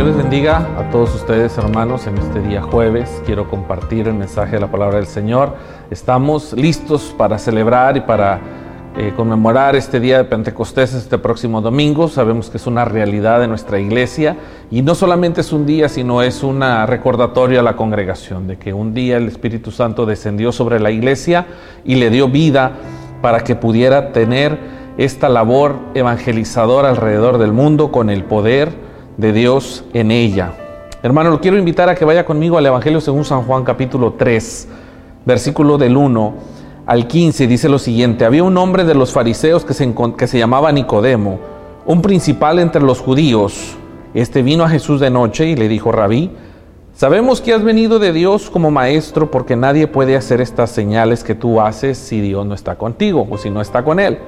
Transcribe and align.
Dios 0.00 0.16
les 0.16 0.16
bendiga 0.16 0.66
a 0.78 0.88
todos 0.90 1.14
ustedes, 1.14 1.58
hermanos, 1.58 2.06
en 2.06 2.16
este 2.16 2.40
día 2.40 2.62
jueves. 2.62 3.20
Quiero 3.26 3.50
compartir 3.50 4.08
el 4.08 4.14
mensaje 4.14 4.52
de 4.52 4.60
la 4.60 4.70
palabra 4.70 4.96
del 4.96 5.06
Señor. 5.06 5.52
Estamos 5.90 6.54
listos 6.54 7.14
para 7.18 7.36
celebrar 7.38 7.98
y 7.98 8.00
para 8.00 8.40
eh, 8.96 9.12
conmemorar 9.14 9.76
este 9.76 10.00
día 10.00 10.16
de 10.16 10.24
Pentecostés 10.24 10.94
este 10.94 11.18
próximo 11.18 11.60
domingo. 11.60 12.08
Sabemos 12.08 12.48
que 12.48 12.56
es 12.56 12.66
una 12.66 12.86
realidad 12.86 13.40
de 13.40 13.48
nuestra 13.48 13.78
iglesia 13.78 14.38
y 14.70 14.80
no 14.80 14.94
solamente 14.94 15.42
es 15.42 15.52
un 15.52 15.66
día, 15.66 15.90
sino 15.90 16.22
es 16.22 16.42
una 16.42 16.86
recordatorio 16.86 17.60
a 17.60 17.62
la 17.62 17.76
congregación 17.76 18.46
de 18.46 18.56
que 18.56 18.72
un 18.72 18.94
día 18.94 19.18
el 19.18 19.28
Espíritu 19.28 19.70
Santo 19.70 20.06
descendió 20.06 20.50
sobre 20.50 20.80
la 20.80 20.90
iglesia 20.90 21.46
y 21.84 21.96
le 21.96 22.08
dio 22.08 22.26
vida 22.26 22.72
para 23.20 23.40
que 23.40 23.54
pudiera 23.54 24.12
tener 24.12 24.58
esta 24.96 25.28
labor 25.28 25.76
evangelizadora 25.92 26.88
alrededor 26.88 27.36
del 27.36 27.52
mundo 27.52 27.92
con 27.92 28.08
el 28.08 28.24
poder 28.24 28.88
de 29.20 29.34
Dios 29.34 29.84
en 29.92 30.10
ella. 30.10 30.54
Hermano, 31.02 31.28
lo 31.28 31.40
quiero 31.40 31.58
invitar 31.58 31.90
a 31.90 31.94
que 31.94 32.06
vaya 32.06 32.24
conmigo 32.24 32.56
al 32.56 32.64
Evangelio 32.64 33.02
según 33.02 33.26
San 33.26 33.42
Juan 33.42 33.64
capítulo 33.64 34.14
3, 34.14 34.68
versículo 35.26 35.76
del 35.76 35.96
1 35.96 36.34
al 36.86 37.06
15, 37.06 37.46
dice 37.46 37.68
lo 37.68 37.78
siguiente, 37.78 38.24
había 38.24 38.42
un 38.42 38.56
hombre 38.56 38.84
de 38.84 38.94
los 38.94 39.12
fariseos 39.12 39.64
que 39.64 39.74
se, 39.74 39.94
que 40.16 40.26
se 40.26 40.38
llamaba 40.38 40.72
Nicodemo, 40.72 41.38
un 41.84 42.00
principal 42.00 42.58
entre 42.58 42.80
los 42.80 43.00
judíos. 43.00 43.76
Este 44.14 44.42
vino 44.42 44.64
a 44.64 44.70
Jesús 44.70 45.00
de 45.00 45.10
noche 45.10 45.46
y 45.46 45.54
le 45.54 45.68
dijo, 45.68 45.92
rabí, 45.92 46.30
sabemos 46.94 47.42
que 47.42 47.52
has 47.52 47.62
venido 47.62 47.98
de 47.98 48.14
Dios 48.14 48.48
como 48.48 48.70
maestro 48.70 49.30
porque 49.30 49.54
nadie 49.54 49.86
puede 49.86 50.16
hacer 50.16 50.40
estas 50.40 50.70
señales 50.70 51.22
que 51.22 51.34
tú 51.34 51.60
haces 51.60 51.98
si 51.98 52.22
Dios 52.22 52.46
no 52.46 52.54
está 52.54 52.76
contigo 52.76 53.28
o 53.30 53.36
si 53.36 53.50
no 53.50 53.60
está 53.60 53.84
con 53.84 54.00
él. 54.00 54.18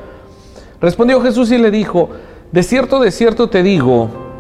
Respondió 0.83 1.21
Jesús 1.23 1.51
y 1.51 1.57
le 1.59 1.71
dijo, 1.71 2.11
de 2.53 2.63
cierto, 2.63 3.01
de 3.01 3.11
cierto 3.11 3.49
te 3.49 3.63
digo, 3.63 4.32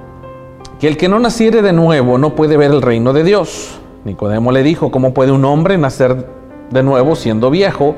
que 0.82 0.88
el 0.88 0.96
que 0.96 1.08
no 1.08 1.20
naciere 1.20 1.62
de 1.62 1.72
nuevo 1.72 2.18
no 2.18 2.34
puede 2.34 2.56
ver 2.56 2.72
el 2.72 2.82
reino 2.82 3.12
de 3.12 3.22
Dios. 3.22 3.78
Nicodemo 4.04 4.50
le 4.50 4.64
dijo, 4.64 4.90
¿cómo 4.90 5.14
puede 5.14 5.30
un 5.30 5.44
hombre 5.44 5.78
nacer 5.78 6.26
de 6.72 6.82
nuevo 6.82 7.14
siendo 7.14 7.50
viejo? 7.50 7.94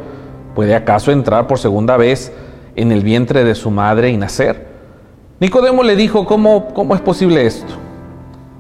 ¿Puede 0.54 0.74
acaso 0.74 1.10
entrar 1.10 1.46
por 1.46 1.58
segunda 1.58 1.96
vez 1.96 2.30
en 2.77 2.92
el 2.92 3.02
vientre 3.02 3.42
de 3.42 3.55
su 3.55 3.70
madre 3.70 4.10
y 4.10 4.18
nacer? 4.18 4.66
Nicodemo 5.40 5.82
le 5.82 5.96
dijo, 5.96 6.27
¿cómo, 6.27 6.74
cómo 6.74 6.94
es 6.94 7.00
posible 7.00 7.46
esto? 7.46 7.72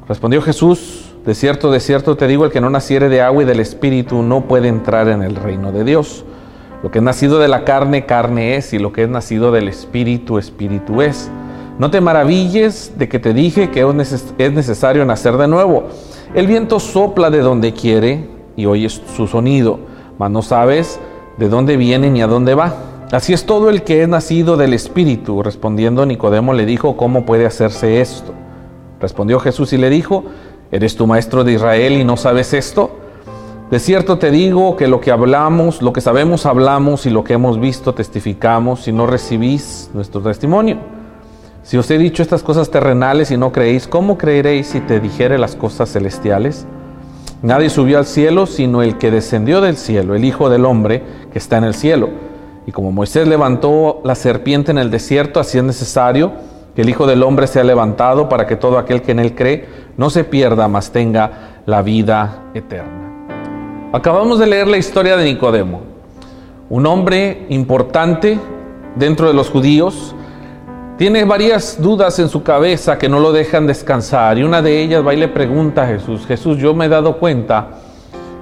Respondió 0.08 0.40
Jesús, 0.40 1.14
de 1.26 1.34
cierto, 1.34 1.70
de 1.70 1.80
cierto 1.80 2.16
te 2.16 2.26
digo, 2.26 2.46
el 2.46 2.50
que 2.50 2.62
no 2.62 2.70
naciere 2.70 3.10
de 3.10 3.20
agua 3.20 3.42
y 3.42 3.46
del 3.46 3.60
Espíritu 3.60 4.22
no 4.22 4.48
puede 4.48 4.68
entrar 4.68 5.08
en 5.08 5.22
el 5.22 5.36
reino 5.36 5.70
de 5.70 5.84
Dios. 5.84 6.24
Lo 6.82 6.90
que 6.90 7.00
es 7.00 7.04
nacido 7.04 7.40
de 7.40 7.48
la 7.48 7.66
carne, 7.66 8.06
carne 8.06 8.56
es, 8.56 8.72
y 8.72 8.78
lo 8.78 8.90
que 8.90 9.02
es 9.02 9.08
nacido 9.10 9.52
del 9.52 9.68
Espíritu, 9.68 10.38
Espíritu 10.38 11.02
es. 11.02 11.30
No 11.76 11.90
te 11.90 12.00
maravilles 12.00 12.92
de 12.96 13.08
que 13.08 13.18
te 13.18 13.34
dije 13.34 13.70
que 13.70 13.84
es 14.38 14.52
necesario 14.52 15.04
nacer 15.04 15.36
de 15.36 15.48
nuevo. 15.48 15.88
El 16.32 16.46
viento 16.46 16.78
sopla 16.78 17.30
de 17.30 17.40
donde 17.40 17.72
quiere 17.72 18.28
y 18.54 18.66
oyes 18.66 19.02
su 19.16 19.26
sonido, 19.26 19.80
mas 20.16 20.30
no 20.30 20.42
sabes 20.42 21.00
de 21.36 21.48
dónde 21.48 21.76
viene 21.76 22.10
ni 22.10 22.22
a 22.22 22.28
dónde 22.28 22.54
va. 22.54 22.74
Así 23.10 23.32
es 23.32 23.44
todo 23.44 23.70
el 23.70 23.82
que 23.82 24.02
es 24.02 24.08
nacido 24.08 24.56
del 24.56 24.72
Espíritu. 24.72 25.42
Respondiendo 25.42 26.06
Nicodemo 26.06 26.54
le 26.54 26.64
dijo, 26.64 26.96
¿cómo 26.96 27.26
puede 27.26 27.44
hacerse 27.44 28.00
esto? 28.00 28.32
Respondió 29.00 29.40
Jesús 29.40 29.72
y 29.72 29.76
le 29.76 29.90
dijo, 29.90 30.24
¿eres 30.70 30.94
tu 30.94 31.08
maestro 31.08 31.42
de 31.42 31.54
Israel 31.54 31.94
y 31.94 32.04
no 32.04 32.16
sabes 32.16 32.54
esto? 32.54 32.92
De 33.72 33.80
cierto 33.80 34.18
te 34.18 34.30
digo 34.30 34.76
que 34.76 34.86
lo 34.86 35.00
que 35.00 35.10
hablamos, 35.10 35.82
lo 35.82 35.92
que 35.92 36.00
sabemos 36.00 36.46
hablamos 36.46 37.04
y 37.06 37.10
lo 37.10 37.24
que 37.24 37.32
hemos 37.32 37.58
visto 37.58 37.94
testificamos 37.94 38.82
si 38.84 38.92
no 38.92 39.08
recibís 39.08 39.90
nuestro 39.92 40.20
testimonio. 40.20 41.03
Si 41.64 41.78
os 41.78 41.90
he 41.90 41.96
dicho 41.96 42.22
estas 42.22 42.42
cosas 42.42 42.70
terrenales 42.70 43.30
y 43.30 43.38
no 43.38 43.50
creéis, 43.50 43.88
¿cómo 43.88 44.18
creeréis 44.18 44.66
si 44.66 44.80
te 44.80 45.00
dijere 45.00 45.38
las 45.38 45.56
cosas 45.56 45.90
celestiales? 45.90 46.66
Nadie 47.40 47.70
subió 47.70 47.96
al 47.96 48.04
cielo 48.04 48.44
sino 48.44 48.82
el 48.82 48.98
que 48.98 49.10
descendió 49.10 49.62
del 49.62 49.78
cielo, 49.78 50.14
el 50.14 50.26
Hijo 50.26 50.50
del 50.50 50.66
Hombre 50.66 51.02
que 51.32 51.38
está 51.38 51.56
en 51.56 51.64
el 51.64 51.72
cielo. 51.72 52.10
Y 52.66 52.72
como 52.72 52.92
Moisés 52.92 53.26
levantó 53.26 54.02
la 54.04 54.14
serpiente 54.14 54.72
en 54.72 54.78
el 54.78 54.90
desierto, 54.90 55.40
así 55.40 55.56
es 55.56 55.64
necesario 55.64 56.32
que 56.76 56.82
el 56.82 56.90
Hijo 56.90 57.06
del 57.06 57.22
Hombre 57.22 57.46
sea 57.46 57.64
levantado 57.64 58.28
para 58.28 58.46
que 58.46 58.56
todo 58.56 58.76
aquel 58.76 59.00
que 59.00 59.12
en 59.12 59.20
él 59.20 59.34
cree 59.34 59.66
no 59.96 60.10
se 60.10 60.22
pierda, 60.22 60.68
mas 60.68 60.90
tenga 60.90 61.62
la 61.64 61.80
vida 61.80 62.42
eterna. 62.52 63.90
Acabamos 63.94 64.38
de 64.38 64.48
leer 64.48 64.68
la 64.68 64.76
historia 64.76 65.16
de 65.16 65.24
Nicodemo, 65.24 65.80
un 66.68 66.84
hombre 66.84 67.46
importante 67.48 68.38
dentro 68.96 69.28
de 69.28 69.34
los 69.34 69.48
judíos, 69.48 70.14
tiene 70.96 71.24
varias 71.24 71.82
dudas 71.82 72.18
en 72.20 72.28
su 72.28 72.42
cabeza 72.44 72.98
que 72.98 73.08
no 73.08 73.18
lo 73.18 73.32
dejan 73.32 73.66
descansar 73.66 74.38
y 74.38 74.44
una 74.44 74.62
de 74.62 74.80
ellas 74.80 75.04
va 75.04 75.12
y 75.12 75.16
le 75.16 75.28
pregunta 75.28 75.82
a 75.82 75.86
Jesús, 75.86 76.24
Jesús, 76.26 76.58
yo 76.58 76.72
me 76.72 76.84
he 76.84 76.88
dado 76.88 77.18
cuenta 77.18 77.68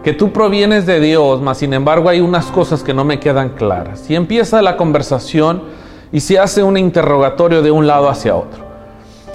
que 0.05 0.13
tú 0.13 0.33
provienes 0.33 0.85
de 0.85 1.01
Dios, 1.01 1.41
mas 1.41 1.59
sin 1.59 1.73
embargo 1.73 2.09
hay 2.09 2.21
unas 2.21 2.47
cosas 2.47 2.83
que 2.83 2.93
no 2.93 3.05
me 3.05 3.21
quedan 3.21 3.51
claras. 3.51 4.11
Y 4.11 4.17
empieza 4.17 4.61
la 4.61 4.77
conversación 4.77 5.63
y 6.11 6.21
se 6.21 6.39
hace 6.39 6.63
un 6.63 6.77
interrogatorio 6.77 7.63
de 7.63 7.71
un 7.71 7.87
lado 7.87 8.09
hacia 8.09 8.37
otro. 8.37 8.65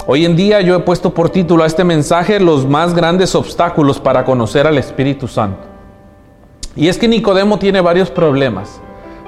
Hoy 0.06 0.26
en 0.26 0.36
día 0.36 0.62
yo 0.62 0.76
he 0.76 0.80
puesto 0.80 1.14
por 1.14 1.30
título 1.30 1.64
a 1.64 1.68
este 1.68 1.84
mensaje 1.84 2.40
los 2.40 2.68
más 2.68 2.94
grandes 2.94 3.34
obstáculos 3.34 4.00
para 4.00 4.26
conocer 4.26 4.68
al 4.68 4.78
Espíritu 4.78 5.28
Santo. 5.28 5.62
Y 6.76 6.88
es 6.88 6.98
que 6.98 7.08
Nicodemo 7.08 7.58
tiene 7.58 7.82
varios 7.82 8.12
problemas 8.12 8.80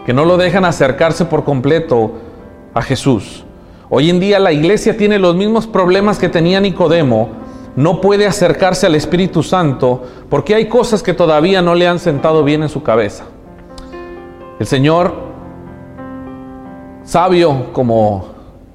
que 0.05 0.13
no 0.13 0.25
lo 0.25 0.37
dejan 0.37 0.65
acercarse 0.65 1.25
por 1.25 1.43
completo 1.43 2.11
a 2.73 2.81
Jesús. 2.81 3.45
Hoy 3.91 4.11
en 4.11 4.19
día 4.19 4.37
la 4.37 4.51
iglesia 4.51 4.95
tiene 4.95 5.17
los 5.17 5.35
mismos 5.35 5.65
problemas 5.65 6.19
que 6.19 6.29
tenía 6.29 6.61
Nicodemo, 6.61 7.29
no 7.75 8.01
puede 8.01 8.27
acercarse 8.27 8.85
al 8.85 8.93
Espíritu 8.93 9.41
Santo 9.41 10.03
porque 10.29 10.53
hay 10.53 10.67
cosas 10.67 11.01
que 11.01 11.15
todavía 11.15 11.63
no 11.63 11.73
le 11.73 11.87
han 11.87 11.97
sentado 11.97 12.43
bien 12.43 12.61
en 12.61 12.69
su 12.69 12.83
cabeza. 12.83 13.25
El 14.59 14.67
Señor, 14.67 15.13
sabio 17.03 17.73
como 17.73 18.27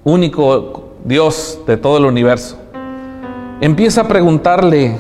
único 0.03 0.95
Dios 1.05 1.61
de 1.65 1.77
todo 1.77 1.99
el 1.99 2.07
universo, 2.07 2.59
empieza 3.61 4.01
a 4.01 4.09
preguntarle 4.09 4.97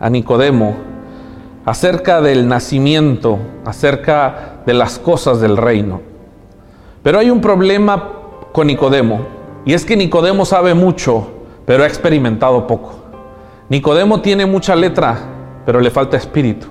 a 0.00 0.08
Nicodemo 0.08 0.76
acerca 1.66 2.22
del 2.22 2.48
nacimiento, 2.48 3.38
acerca 3.66 4.62
de 4.64 4.72
las 4.72 4.98
cosas 4.98 5.42
del 5.42 5.58
reino. 5.58 6.00
Pero 7.02 7.18
hay 7.18 7.28
un 7.28 7.42
problema 7.42 8.12
con 8.52 8.68
Nicodemo. 8.68 9.37
Y 9.64 9.74
es 9.74 9.84
que 9.84 9.96
Nicodemo 9.96 10.44
sabe 10.44 10.74
mucho, 10.74 11.28
pero 11.66 11.84
ha 11.84 11.86
experimentado 11.86 12.66
poco. 12.66 12.94
Nicodemo 13.68 14.20
tiene 14.20 14.46
mucha 14.46 14.74
letra, 14.74 15.18
pero 15.66 15.80
le 15.80 15.90
falta 15.90 16.16
espíritu. 16.16 16.68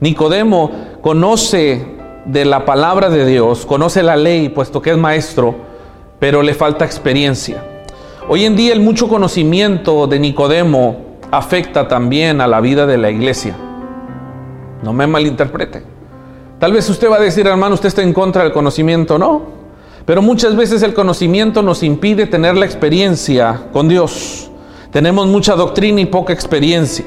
Nicodemo 0.00 0.70
conoce 1.02 1.84
de 2.24 2.44
la 2.44 2.64
palabra 2.64 3.10
de 3.10 3.26
Dios, 3.26 3.66
conoce 3.66 4.02
la 4.02 4.16
ley, 4.16 4.48
puesto 4.48 4.80
que 4.80 4.90
es 4.90 4.96
maestro, 4.96 5.54
pero 6.18 6.42
le 6.42 6.54
falta 6.54 6.84
experiencia. 6.84 7.62
Hoy 8.28 8.44
en 8.44 8.56
día 8.56 8.72
el 8.72 8.80
mucho 8.80 9.08
conocimiento 9.08 10.06
de 10.06 10.18
Nicodemo 10.18 11.18
afecta 11.30 11.88
también 11.88 12.40
a 12.40 12.46
la 12.46 12.60
vida 12.60 12.86
de 12.86 12.96
la 12.96 13.10
iglesia. 13.10 13.56
No 14.82 14.92
me 14.92 15.06
malinterprete. 15.06 15.82
Tal 16.58 16.72
vez 16.72 16.88
usted 16.88 17.10
va 17.10 17.16
a 17.16 17.20
decir, 17.20 17.46
hermano, 17.46 17.74
usted 17.74 17.88
está 17.88 18.02
en 18.02 18.12
contra 18.12 18.42
del 18.42 18.52
conocimiento. 18.52 19.18
No, 19.18 19.42
pero 20.10 20.22
muchas 20.22 20.56
veces 20.56 20.82
el 20.82 20.92
conocimiento 20.92 21.62
nos 21.62 21.84
impide 21.84 22.26
tener 22.26 22.56
la 22.56 22.66
experiencia 22.66 23.68
con 23.72 23.88
Dios. 23.88 24.50
Tenemos 24.90 25.28
mucha 25.28 25.54
doctrina 25.54 26.00
y 26.00 26.06
poca 26.06 26.32
experiencia. 26.32 27.04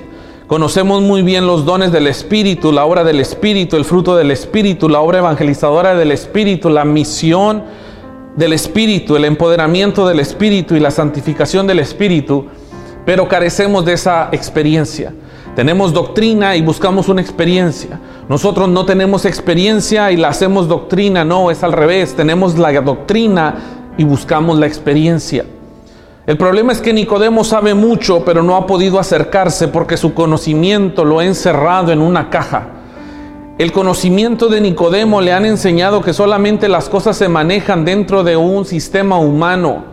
Conocemos 0.47 1.01
muy 1.01 1.21
bien 1.21 1.45
los 1.45 1.65
dones 1.65 1.91
del 1.91 2.07
Espíritu, 2.07 2.71
la 2.71 2.85
obra 2.85 3.03
del 3.03 3.19
Espíritu, 3.19 3.75
el 3.75 3.83
fruto 3.83 4.15
del 4.15 4.31
Espíritu, 4.31 4.87
la 4.87 5.01
obra 5.01 5.17
evangelizadora 5.17 5.95
del 5.95 6.13
Espíritu, 6.13 6.69
la 6.69 6.85
misión 6.85 7.63
del 8.37 8.53
Espíritu, 8.53 9.17
el 9.17 9.25
empoderamiento 9.25 10.07
del 10.07 10.21
Espíritu 10.21 10.73
y 10.75 10.79
la 10.79 10.89
santificación 10.89 11.67
del 11.67 11.79
Espíritu, 11.79 12.45
pero 13.05 13.27
carecemos 13.27 13.83
de 13.83 13.91
esa 13.91 14.29
experiencia. 14.31 15.13
Tenemos 15.55 15.93
doctrina 15.93 16.55
y 16.55 16.63
buscamos 16.63 17.09
una 17.09 17.21
experiencia. 17.21 17.99
Nosotros 18.27 18.69
no 18.69 18.85
tenemos 18.85 19.25
experiencia 19.25 20.11
y 20.11 20.17
la 20.17 20.29
hacemos 20.29 20.67
doctrina, 20.67 21.23
no, 21.23 21.51
es 21.51 21.63
al 21.63 21.73
revés. 21.73 22.15
Tenemos 22.15 22.57
la 22.57 22.71
doctrina 22.81 23.55
y 23.95 24.03
buscamos 24.03 24.57
la 24.57 24.65
experiencia. 24.65 25.45
El 26.25 26.37
problema 26.37 26.71
es 26.71 26.81
que 26.81 26.91
Nicodemo 26.91 27.43
sabe 27.43 27.75
mucho, 27.75 28.25
pero 28.25 28.41
no 28.41 28.55
ha 28.55 28.65
podido 28.65 28.97
acercarse 28.97 29.67
porque 29.67 29.95
su 29.95 30.15
conocimiento 30.15 31.05
lo 31.05 31.19
ha 31.19 31.25
encerrado 31.25 31.91
en 31.91 32.01
una 32.01 32.31
caja. 32.31 32.69
El 33.59 33.71
conocimiento 33.71 34.47
de 34.47 34.59
Nicodemo 34.59 35.21
le 35.21 35.33
han 35.33 35.45
enseñado 35.45 36.01
que 36.01 36.13
solamente 36.13 36.67
las 36.67 36.89
cosas 36.89 37.15
se 37.15 37.29
manejan 37.29 37.85
dentro 37.85 38.23
de 38.23 38.35
un 38.37 38.65
sistema 38.65 39.19
humano 39.19 39.92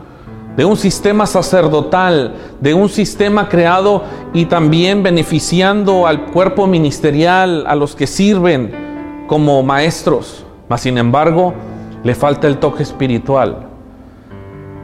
de 0.57 0.65
un 0.65 0.77
sistema 0.77 1.27
sacerdotal, 1.27 2.35
de 2.61 2.75
un 2.75 2.89
sistema 2.89 3.49
creado 3.49 4.03
y 4.33 4.47
también 4.47 5.03
beneficiando 5.03 6.07
al 6.07 6.27
cuerpo 6.27 6.67
ministerial, 6.67 7.65
a 7.67 7.75
los 7.75 7.95
que 7.95 8.07
sirven 8.07 9.25
como 9.29 9.63
maestros. 9.63 10.45
Mas 10.69 10.83
sin 10.83 10.99
embargo, 10.99 11.55
le 12.03 12.15
falta 12.15 12.49
el 12.49 12.59
toque 12.59 12.83
espiritual. 12.83 13.69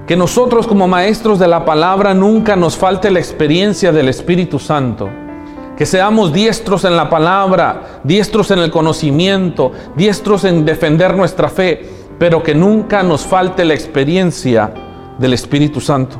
Que 0.06 0.16
nosotros 0.16 0.68
como 0.68 0.86
maestros 0.86 1.40
de 1.40 1.48
la 1.48 1.64
palabra 1.64 2.14
nunca 2.14 2.54
nos 2.54 2.76
falte 2.76 3.10
la 3.10 3.18
experiencia 3.18 3.90
del 3.90 4.08
Espíritu 4.08 4.60
Santo. 4.60 5.08
Que 5.76 5.84
seamos 5.84 6.32
diestros 6.32 6.84
en 6.84 6.96
la 6.96 7.10
palabra, 7.10 8.00
diestros 8.04 8.52
en 8.52 8.60
el 8.60 8.70
conocimiento, 8.70 9.72
diestros 9.96 10.44
en 10.44 10.64
defender 10.64 11.16
nuestra 11.16 11.48
fe, 11.48 11.90
pero 12.20 12.42
que 12.42 12.54
nunca 12.54 13.02
nos 13.02 13.26
falte 13.26 13.64
la 13.64 13.74
experiencia 13.74 14.72
del 15.18 15.32
Espíritu 15.32 15.80
Santo. 15.80 16.16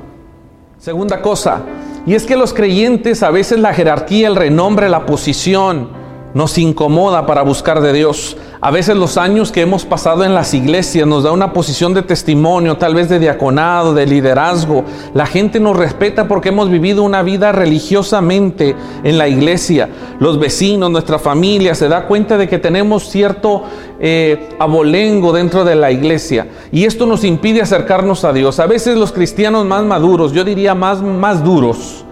Segunda 0.78 1.22
cosa, 1.22 1.62
y 2.06 2.14
es 2.14 2.25
que 2.25 2.37
los 2.37 2.54
creyentes 2.54 3.22
a 3.22 3.31
veces 3.31 3.58
la 3.58 3.75
jerarquía, 3.75 4.28
el 4.28 4.37
renombre, 4.37 4.88
la 4.88 5.06
posición 5.06 5.88
nos 6.34 6.58
incomoda 6.58 7.26
para 7.26 7.43
buscar 7.43 7.81
de 7.81 7.93
Dios. 7.93 8.37
A 8.67 8.73
veces 8.73 8.97
los 8.97 9.17
años 9.17 9.53
que 9.53 9.61
hemos 9.61 9.85
pasado 9.85 10.25
en 10.25 10.35
las 10.35 10.53
iglesias 10.53 11.07
nos 11.07 11.23
da 11.23 11.31
una 11.31 11.53
posición 11.53 11.95
de 11.95 12.03
testimonio, 12.03 12.77
tal 12.77 12.97
vez 12.97 13.09
de 13.09 13.21
diaconado, 13.21 13.95
de 13.95 14.07
liderazgo. 14.07 14.83
La 15.15 15.25
gente 15.25 15.61
nos 15.61 15.77
respeta 15.77 16.27
porque 16.27 16.49
hemos 16.49 16.69
vivido 16.69 17.05
una 17.05 17.23
vida 17.23 17.53
religiosamente 17.53 18.75
en 19.05 19.19
la 19.19 19.29
iglesia. 19.29 19.89
Los 20.19 20.41
vecinos, 20.41 20.91
nuestra 20.91 21.21
familia 21.21 21.77
se 21.77 21.87
da 21.87 22.09
cuenta 22.09 22.37
de 22.37 22.49
que 22.49 22.59
tenemos 22.59 23.09
cierto 23.09 23.63
eh, 24.01 24.49
abolengo 24.59 25.33
dentro 25.33 25.65
de 25.65 25.77
la 25.77 25.93
iglesia. 25.93 26.49
Y 26.73 26.87
esto 26.87 27.07
nos 27.07 27.23
impide 27.23 27.63
acercarnos 27.63 28.25
a 28.25 28.33
Dios. 28.33 28.59
A 28.59 28.67
veces 28.67 28.99
los 28.99 29.13
cristianos 29.13 29.65
más 29.65 29.85
maduros, 29.85 30.33
yo 30.33 30.43
diría 30.43 30.75
más, 30.75 31.01
más 31.03 31.45
duros, 31.45 32.05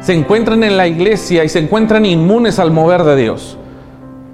se 0.00 0.14
encuentran 0.14 0.62
en 0.62 0.76
la 0.76 0.86
iglesia 0.86 1.42
y 1.42 1.48
se 1.48 1.58
encuentran 1.58 2.04
inmunes 2.06 2.60
al 2.60 2.70
mover 2.70 3.02
de 3.02 3.16
Dios. 3.16 3.57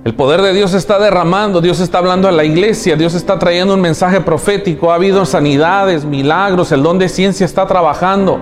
El 0.05 0.15
poder 0.15 0.43
de 0.43 0.53
Dios 0.53 0.75
está 0.75 0.99
derramando, 0.99 1.62
Dios 1.62 1.81
está 1.81 1.97
hablando 1.97 2.29
a 2.29 2.33
la 2.33 2.45
iglesia, 2.45 2.95
Dios 2.95 3.15
está 3.15 3.39
trayendo 3.39 3.73
un 3.73 3.81
mensaje 3.81 4.21
profético, 4.21 4.93
ha 4.93 4.97
habido 4.97 5.25
sanidades, 5.25 6.05
milagros, 6.05 6.73
el 6.73 6.83
don 6.83 6.99
de 6.99 7.09
ciencia 7.09 7.47
está 7.47 7.67
trabajando. 7.67 8.39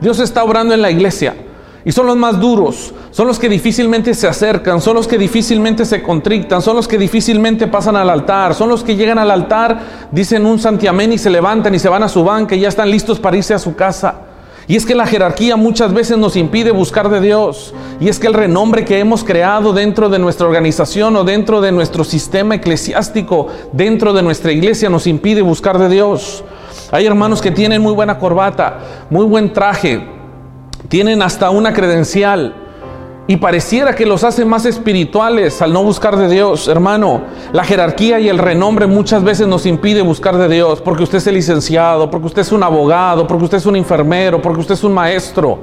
Dios 0.00 0.20
está 0.20 0.44
obrando 0.44 0.74
en 0.74 0.80
la 0.80 0.92
iglesia. 0.92 1.34
Y 1.84 1.90
son 1.90 2.06
los 2.06 2.16
más 2.16 2.38
duros, 2.38 2.94
son 3.10 3.26
los 3.26 3.40
que 3.40 3.48
difícilmente 3.48 4.14
se 4.14 4.28
acercan, 4.28 4.80
son 4.80 4.94
los 4.94 5.08
que 5.08 5.18
difícilmente 5.18 5.84
se 5.84 6.04
contrictan, 6.04 6.62
son 6.62 6.76
los 6.76 6.86
que 6.86 6.98
difícilmente 6.98 7.66
pasan 7.66 7.96
al 7.96 8.08
altar, 8.08 8.54
son 8.54 8.68
los 8.68 8.84
que 8.84 8.94
llegan 8.94 9.18
al 9.18 9.32
altar, 9.32 9.80
dicen 10.12 10.46
un 10.46 10.60
santiamén 10.60 11.12
y 11.12 11.18
se 11.18 11.30
levantan 11.30 11.74
y 11.74 11.80
se 11.80 11.88
van 11.88 12.04
a 12.04 12.08
su 12.08 12.22
banca 12.22 12.54
y 12.54 12.60
ya 12.60 12.68
están 12.68 12.88
listos 12.88 13.18
para 13.18 13.36
irse 13.36 13.54
a 13.54 13.58
su 13.58 13.74
casa. 13.74 14.14
Y 14.68 14.76
es 14.76 14.86
que 14.86 14.94
la 14.94 15.06
jerarquía 15.06 15.56
muchas 15.56 15.92
veces 15.92 16.18
nos 16.18 16.36
impide 16.36 16.70
buscar 16.70 17.08
de 17.08 17.20
Dios. 17.20 17.74
Y 18.00 18.08
es 18.08 18.18
que 18.18 18.28
el 18.28 18.34
renombre 18.34 18.84
que 18.84 19.00
hemos 19.00 19.24
creado 19.24 19.72
dentro 19.72 20.08
de 20.08 20.18
nuestra 20.18 20.46
organización 20.46 21.16
o 21.16 21.24
dentro 21.24 21.60
de 21.60 21.72
nuestro 21.72 22.04
sistema 22.04 22.54
eclesiástico, 22.54 23.48
dentro 23.72 24.12
de 24.12 24.22
nuestra 24.22 24.52
iglesia, 24.52 24.88
nos 24.88 25.06
impide 25.06 25.42
buscar 25.42 25.78
de 25.78 25.88
Dios. 25.88 26.44
Hay 26.92 27.06
hermanos 27.06 27.42
que 27.42 27.50
tienen 27.50 27.82
muy 27.82 27.92
buena 27.92 28.18
corbata, 28.18 29.06
muy 29.10 29.24
buen 29.24 29.52
traje, 29.52 30.06
tienen 30.88 31.22
hasta 31.22 31.50
una 31.50 31.72
credencial, 31.72 32.54
y 33.26 33.36
pareciera 33.36 33.94
que 33.94 34.04
los 34.04 34.24
hace 34.24 34.44
más 34.44 34.66
espirituales 34.66 35.62
al 35.62 35.72
no 35.72 35.84
buscar 35.84 36.16
de 36.16 36.28
Dios. 36.28 36.66
Hermano, 36.66 37.22
la 37.52 37.62
jerarquía 37.64 38.18
y 38.18 38.28
el 38.28 38.38
renombre 38.38 38.86
muchas 38.86 39.22
veces 39.22 39.46
nos 39.46 39.64
impide 39.64 40.02
buscar 40.02 40.36
de 40.36 40.48
Dios 40.48 40.80
porque 40.80 41.04
usted 41.04 41.18
es 41.18 41.26
el 41.28 41.34
licenciado, 41.34 42.10
porque 42.10 42.26
usted 42.26 42.42
es 42.42 42.50
un 42.50 42.62
abogado, 42.62 43.26
porque 43.26 43.44
usted 43.44 43.58
es 43.58 43.66
un 43.66 43.76
enfermero, 43.76 44.42
porque 44.42 44.60
usted 44.60 44.74
es 44.74 44.82
un 44.82 44.92
maestro, 44.92 45.58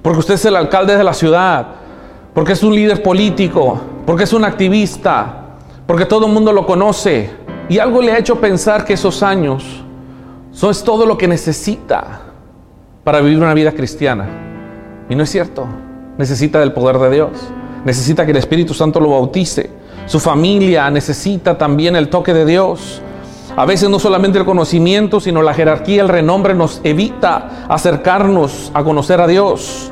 porque 0.00 0.20
usted 0.20 0.34
es 0.34 0.44
el 0.46 0.56
alcalde 0.56 0.96
de 0.96 1.04
la 1.04 1.12
ciudad, 1.12 1.66
porque 2.32 2.52
es 2.52 2.62
un 2.62 2.74
líder 2.74 3.02
político, 3.02 3.78
porque 4.06 4.24
es 4.24 4.32
un 4.32 4.44
activista, 4.44 5.56
porque 5.86 6.06
todo 6.06 6.26
el 6.26 6.32
mundo 6.32 6.50
lo 6.50 6.64
conoce. 6.64 7.30
Y 7.68 7.78
algo 7.78 8.00
le 8.00 8.12
ha 8.12 8.18
hecho 8.18 8.40
pensar 8.40 8.84
que 8.84 8.94
esos 8.94 9.22
años 9.22 9.84
son 10.50 10.74
todo 10.82 11.04
lo 11.04 11.18
que 11.18 11.28
necesita 11.28 12.22
para 13.04 13.20
vivir 13.20 13.38
una 13.38 13.52
vida 13.52 13.72
cristiana. 13.72 14.26
Y 15.10 15.14
no 15.14 15.24
es 15.24 15.30
cierto 15.30 15.66
necesita 16.18 16.60
del 16.60 16.72
poder 16.72 16.98
de 16.98 17.10
Dios. 17.10 17.30
Necesita 17.84 18.24
que 18.24 18.32
el 18.32 18.38
Espíritu 18.38 18.74
Santo 18.74 19.00
lo 19.00 19.10
bautice. 19.10 19.70
Su 20.06 20.20
familia 20.20 20.90
necesita 20.90 21.56
también 21.56 21.96
el 21.96 22.08
toque 22.08 22.32
de 22.32 22.44
Dios. 22.44 23.00
A 23.56 23.64
veces 23.64 23.88
no 23.88 23.98
solamente 23.98 24.38
el 24.38 24.44
conocimiento, 24.44 25.20
sino 25.20 25.42
la 25.42 25.54
jerarquía, 25.54 26.02
el 26.02 26.08
renombre 26.08 26.54
nos 26.54 26.80
evita 26.84 27.66
acercarnos 27.68 28.70
a 28.74 28.84
conocer 28.84 29.20
a 29.20 29.26
Dios. 29.26 29.90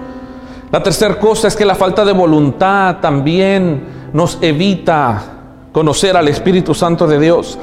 La 0.70 0.82
tercera 0.82 1.18
cosa 1.18 1.48
es 1.48 1.56
que 1.56 1.64
la 1.64 1.74
falta 1.74 2.04
de 2.04 2.12
voluntad 2.12 2.96
también 3.00 4.10
nos 4.12 4.38
evita 4.40 5.22
conocer 5.72 6.16
al 6.16 6.28
Espíritu 6.28 6.74
Santo 6.74 7.06
de 7.06 7.18
Dios. 7.18 7.58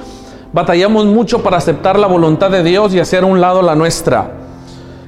Batallamos 0.54 1.06
mucho 1.06 1.42
para 1.42 1.58
aceptar 1.58 1.98
la 2.00 2.08
voluntad 2.08 2.50
de 2.50 2.64
Dios 2.64 2.94
y 2.94 3.00
hacer 3.00 3.24
a 3.24 3.28
un 3.28 3.40
lado 3.40 3.62
la 3.62 3.76
nuestra. 3.76 4.41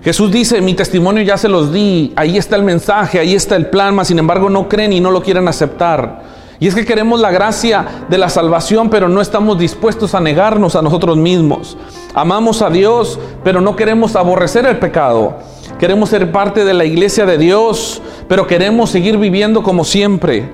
Jesús 0.04 0.32
dice, 0.32 0.60
mi 0.60 0.74
testimonio 0.74 1.24
ya 1.24 1.38
se 1.38 1.48
los 1.48 1.72
di, 1.72 2.12
ahí 2.18 2.38
está 2.38 2.58
el 2.58 2.64
mensaje, 2.64 3.20
ahí 3.20 3.36
está 3.36 3.56
el 3.56 3.68
plan, 3.68 3.96
mas 3.96 4.10
sin 4.10 4.20
embargo 4.20 4.50
no 4.50 4.68
creen 4.68 4.92
y 4.92 5.00
no 5.00 5.12
lo 5.12 5.24
quieren 5.24 5.48
aceptar. 5.48 6.22
Y 6.60 6.68
es 6.68 6.76
que 6.76 6.86
queremos 6.86 7.22
la 7.22 7.32
gracia 7.32 7.86
de 8.10 8.18
la 8.18 8.28
salvación, 8.28 8.90
pero 8.90 9.08
no 9.08 9.22
estamos 9.22 9.58
dispuestos 9.58 10.14
a 10.14 10.20
negarnos 10.20 10.76
a 10.76 10.82
nosotros 10.82 11.16
mismos. 11.16 11.78
Amamos 12.14 12.62
a 12.62 12.70
Dios, 12.70 13.18
pero 13.46 13.62
no 13.62 13.78
queremos 13.78 14.18
aborrecer 14.18 14.66
el 14.66 14.78
pecado. 14.78 15.38
Queremos 15.80 16.10
ser 16.10 16.34
parte 16.34 16.66
de 16.66 16.74
la 16.74 16.84
iglesia 16.84 17.26
de 17.26 17.38
Dios, 17.38 18.02
pero 18.28 18.46
queremos 18.46 18.90
seguir 18.90 19.18
viviendo 19.18 19.64
como 19.64 19.86
siempre. 19.86 20.50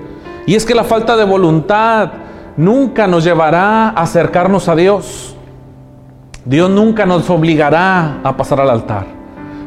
Y 0.46 0.54
es 0.54 0.64
que 0.64 0.76
la 0.76 0.84
falta 0.84 1.16
de 1.16 1.24
voluntad 1.24 2.12
nunca 2.56 3.08
nos 3.08 3.24
llevará 3.24 3.88
a 3.88 4.02
acercarnos 4.02 4.68
a 4.68 4.76
Dios. 4.76 5.34
Dios 6.44 6.70
nunca 6.70 7.04
nos 7.04 7.28
obligará 7.30 8.20
a 8.22 8.36
pasar 8.36 8.60
al 8.60 8.70
altar. 8.70 9.19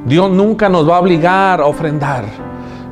Dios 0.06 0.30
nunca 0.30 0.70
nos 0.70 0.90
va 0.90 0.98
a 0.98 1.00
obligar 1.00 1.62
a 1.62 1.66
ofrendar. 1.66 2.26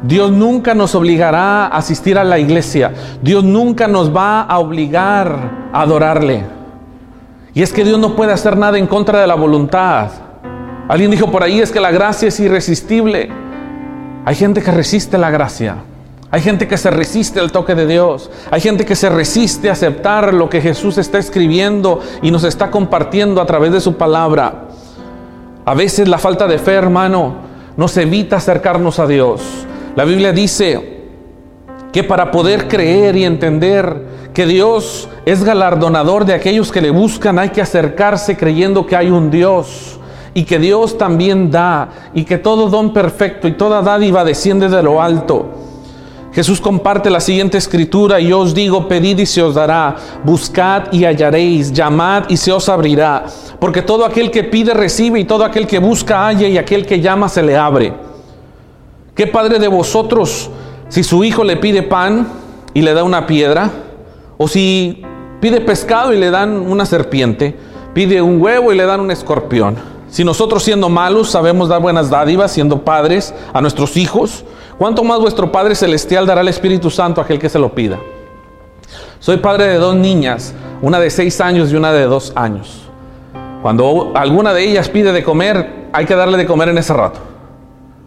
Dios 0.04 0.31
nunca 0.31 0.74
nos 0.74 0.96
obligará 0.96 1.68
a 1.68 1.78
asistir 1.78 2.18
a 2.18 2.24
la 2.24 2.40
iglesia. 2.40 2.94
Dios 3.22 3.44
nunca 3.44 3.88
nos 3.88 4.16
va 4.16 4.42
a 4.42 4.58
obligar 4.60 5.69
a 5.72 5.81
adorarle. 5.81 6.44
Y 7.54 7.62
es 7.62 7.74
que 7.74 7.84
Dios 7.84 8.00
no 8.00 8.16
puede 8.16 8.31
hacer 8.31 8.58
nada 8.58 8.78
en 8.78 8.88
contra 8.88 9.19
de 9.19 9.28
la 9.28 9.36
voluntad. 9.36 10.10
Alguien 10.88 11.12
dijo 11.12 11.30
por 11.30 11.44
ahí 11.44 11.60
es 11.60 11.72
que 11.72 11.80
la 11.80 11.92
gracia 11.92 12.30
es 12.30 12.40
irresistible. 12.40 13.30
Hay 14.25 14.36
gente 14.36 14.62
que 14.62 14.72
resiste 14.72 15.18
la 15.18 15.30
gracia. 15.30 15.78
Hay 16.31 16.42
gente 16.42 16.68
que 16.68 16.78
se 16.78 16.90
resiste 16.90 17.42
al 17.42 17.52
toque 17.52 17.75
de 17.75 17.86
Dios. 17.86 18.31
Hay 18.50 18.62
gente 18.62 18.86
que 18.86 18.96
se 18.96 19.10
resiste 19.10 19.69
a 19.69 19.74
aceptar 19.74 20.34
lo 20.34 20.50
que 20.50 20.62
Jesús 20.62 20.98
está 20.98 21.18
escribiendo 21.18 22.00
y 22.22 22.32
nos 22.32 22.46
está 22.46 22.72
compartiendo 22.72 23.41
a 23.41 23.46
través 23.46 23.74
de 23.74 23.82
su 23.82 23.98
palabra. 23.98 24.70
A 25.65 25.74
veces 25.75 26.08
la 26.08 26.18
falta 26.18 26.48
de 26.48 26.58
fe, 26.58 26.74
hermano, 26.74 27.36
nos 27.77 27.96
evita 27.98 28.38
acercarnos 28.38 28.98
a 29.00 29.06
Dios. 29.06 29.41
La 29.96 30.06
Biblia 30.06 30.32
dice 30.32 31.01
que 31.91 32.03
para 32.03 32.32
poder 32.32 32.68
creer 32.68 33.15
y 33.15 33.25
entender 33.25 34.08
que 34.34 34.46
Dios 34.46 35.10
es 35.25 35.44
galardonador 35.44 36.25
de 36.25 36.34
aquellos 36.34 36.72
que 36.72 36.82
le 36.82 36.89
buscan, 36.89 37.38
hay 37.38 37.50
que 37.50 37.62
acercarse 37.62 38.38
creyendo 38.38 38.86
que 38.86 38.96
hay 38.96 39.10
un 39.10 39.30
Dios 39.30 40.00
y 40.34 40.46
que 40.46 40.58
Dios 40.58 40.98
también 40.98 41.51
da 41.51 41.89
y 42.13 42.24
que 42.24 42.38
todo 42.38 42.70
don 42.70 42.94
perfecto 42.94 43.48
y 43.48 43.53
toda 43.53 43.82
dádiva 43.82 44.24
desciende 44.24 44.70
de 44.70 44.82
lo 44.82 45.01
alto. 45.01 45.50
Jesús 46.33 46.61
comparte 46.61 47.09
la 47.09 47.19
siguiente 47.19 47.57
escritura, 47.57 48.19
y 48.19 48.27
yo 48.27 48.39
os 48.39 48.53
digo, 48.53 48.88
pedid 48.88 49.19
y 49.19 49.25
se 49.25 49.41
os 49.41 49.55
dará, 49.55 49.97
buscad 50.23 50.83
y 50.93 51.03
hallaréis, 51.03 51.73
llamad 51.73 52.23
y 52.29 52.38
se 52.38 52.53
os 52.53 52.69
abrirá, 52.69 53.25
porque 53.59 53.81
todo 53.81 54.05
aquel 54.05 54.31
que 54.31 54.45
pide 54.45 54.73
recibe 54.73 55.19
y 55.19 55.25
todo 55.25 55.43
aquel 55.43 55.67
que 55.67 55.79
busca 55.79 56.25
halla 56.25 56.47
y 56.47 56.57
aquel 56.57 56.85
que 56.85 57.01
llama 57.01 57.27
se 57.27 57.43
le 57.43 57.57
abre. 57.57 57.93
¿Qué 59.13 59.27
padre 59.27 59.59
de 59.59 59.67
vosotros, 59.67 60.50
si 60.88 61.03
su 61.03 61.25
hijo 61.25 61.43
le 61.43 61.57
pide 61.57 61.83
pan 61.83 62.25
y 62.73 62.81
le 62.81 62.93
da 62.93 63.03
una 63.03 63.27
piedra, 63.27 63.69
o 64.38 64.47
si 64.47 65.03
pide 65.41 65.59
pescado 65.59 66.13
y 66.13 66.17
le 66.17 66.31
dan 66.31 66.51
una 66.51 66.85
serpiente, 66.85 67.57
pide 67.93 68.21
un 68.21 68.41
huevo 68.41 68.71
y 68.71 68.77
le 68.77 68.85
dan 68.85 69.01
un 69.01 69.11
escorpión? 69.11 69.75
Si 70.09 70.23
nosotros 70.23 70.63
siendo 70.63 70.88
malos 70.88 71.29
sabemos 71.29 71.67
dar 71.67 71.81
buenas 71.81 72.09
dádivas, 72.09 72.53
siendo 72.53 72.83
padres 72.83 73.33
a 73.53 73.59
nuestros 73.59 73.97
hijos, 73.97 74.45
¿Cuánto 74.81 75.03
más 75.03 75.19
vuestro 75.19 75.51
Padre 75.51 75.75
Celestial 75.75 76.25
dará 76.25 76.41
el 76.41 76.47
Espíritu 76.47 76.89
Santo 76.89 77.21
a 77.21 77.23
aquel 77.23 77.38
que 77.38 77.50
se 77.50 77.59
lo 77.59 77.71
pida? 77.71 78.00
Soy 79.19 79.38
padre 79.38 79.67
de 79.67 79.75
dos 79.75 79.95
niñas, 79.95 80.55
una 80.81 81.00
de 81.00 81.11
seis 81.11 81.39
años 81.39 81.71
y 81.71 81.75
una 81.75 81.93
de 81.93 82.05
dos 82.05 82.33
años. 82.35 82.89
Cuando 83.61 84.11
alguna 84.15 84.55
de 84.55 84.63
ellas 84.63 84.89
pide 84.89 85.13
de 85.13 85.23
comer, 85.23 85.88
hay 85.93 86.07
que 86.07 86.15
darle 86.15 86.35
de 86.35 86.47
comer 86.47 86.69
en 86.69 86.79
ese 86.79 86.95
rato. 86.95 87.19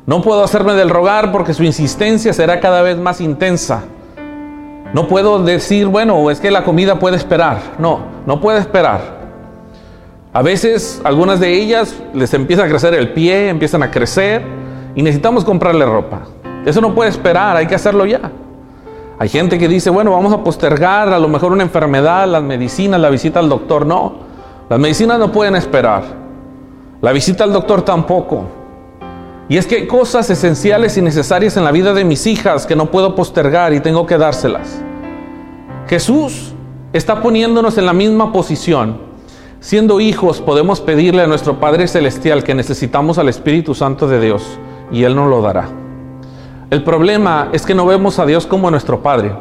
No 0.05 0.21
puedo 0.21 0.43
hacerme 0.43 0.73
del 0.73 0.91
rogar 0.91 1.31
porque 1.31 1.55
su 1.55 1.63
insistencia 1.63 2.33
será 2.33 2.59
cada 2.59 2.83
vez 2.83 2.99
más 2.99 3.21
intensa. 3.21 3.85
No 4.93 5.07
puedo 5.07 5.45
decir, 5.45 5.87
bueno, 5.87 6.29
es 6.29 6.41
que 6.41 6.51
la 6.51 6.65
comida 6.65 6.99
puede 6.99 7.17
esperar. 7.17 7.61
No, 7.79 8.01
no 8.27 8.41
puede 8.41 8.59
esperar. 8.59 9.01
A 10.33 10.43
veces 10.43 11.01
algunas 11.05 11.39
de 11.39 11.53
ellas 11.53 11.95
les 12.15 12.35
empieza 12.35 12.65
a 12.65 12.69
crecer 12.69 12.95
el 12.95 13.13
pie, 13.13 13.49
empiezan 13.49 13.85
a 13.85 13.93
crecer 13.93 14.43
y 14.97 15.05
necesitamos 15.05 15.45
comprarle 15.45 15.87
ropa. 15.87 16.23
Eso 16.65 16.81
no 16.81 16.95
puede 16.95 17.11
esperar, 17.11 17.57
hay 17.57 17.67
que 17.67 17.75
hacerlo 17.75 18.07
ya. 18.07 18.31
Hay 19.19 19.29
gente 19.29 19.59
que 19.59 19.69
dice, 19.69 19.91
bueno, 19.91 20.11
vamos 20.11 20.33
a 20.33 20.43
postergar 20.43 21.09
a 21.13 21.19
lo 21.19 21.29
mejor 21.29 21.53
una 21.53 21.63
enfermedad, 21.63 22.27
las 22.27 22.43
medicinas, 22.43 23.01
la 23.01 23.11
visita 23.11 23.39
al 23.39 23.49
doctor. 23.49 23.87
No, 23.87 24.15
las 24.69 24.79
medicinas 24.79 25.19
no 25.19 25.31
pueden 25.31 25.57
esperar. 25.57 26.03
La 27.01 27.13
visita 27.13 27.45
al 27.45 27.53
doctor 27.53 27.83
tampoco. 27.83 28.45
Y 29.49 29.59
es 29.59 29.67
que 29.67 29.77
hay 29.77 29.87
cosas 29.87 30.29
esenciales 30.31 30.97
y 30.97 31.03
necesarias 31.03 31.57
en 31.57 31.65
la 31.65 31.71
vida 31.71 31.93
de 31.93 32.05
mis 32.05 32.27
hijas 32.27 32.67
que 32.67 32.75
no 32.75 32.91
puedo 32.91 33.15
postergar 33.15 33.73
y 33.75 33.81
tengo 33.81 34.07
que 34.07 34.17
dárselas. 34.17 34.83
Jesús 35.87 36.55
está 36.93 37.21
poniéndonos 37.21 37.77
en 37.77 37.87
la 37.87 37.93
misma 37.93 38.33
posición. 38.33 38.99
Siendo 39.61 40.01
hijos 40.01 40.41
podemos 40.41 40.81
pedirle 40.81 41.23
a 41.23 41.27
nuestro 41.27 41.61
Padre 41.61 41.89
Celestial 41.89 42.43
que 42.43 42.55
necesitamos 42.55 43.19
al 43.19 43.29
Espíritu 43.29 43.75
Santo 43.75 44.09
de 44.09 44.21
Dios 44.21 44.43
y 44.91 45.05
Él 45.05 45.15
nos 45.15 45.29
lo 45.29 45.43
dará. 45.43 45.84
El 46.75 46.83
problema 46.83 47.51
es 47.53 47.65
que 47.65 47.73
no 47.73 47.87
vemos 47.87 48.19
a 48.19 48.27
Dios 48.27 48.49
como 48.49 48.69
nuestro 48.69 49.01
Padre. 49.01 49.33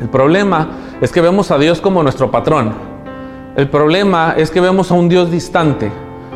El 0.00 0.08
problema 0.08 0.66
es 1.02 1.12
que 1.12 1.20
vemos 1.20 1.50
a 1.50 1.58
Dios 1.58 1.82
como 1.82 2.02
nuestro 2.02 2.30
patrón. 2.30 2.72
El 3.54 3.68
problema 3.68 4.32
es 4.38 4.50
que 4.50 4.62
vemos 4.62 4.90
a 4.90 4.94
un 4.94 5.10
Dios 5.10 5.30
distante, 5.30 5.92